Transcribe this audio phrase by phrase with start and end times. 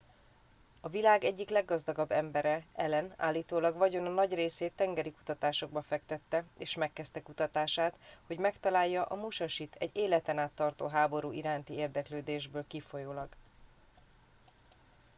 [0.81, 7.21] a világ egyik leggazdagabb embere allen állítólag vagyona nagy részét tengeri kutatásokba fektette és megkezdte
[7.21, 7.95] kutatását
[8.27, 13.29] hogy megtalálja a musashit egy életen át tartó háború iránti érdeklődésből kifolyólag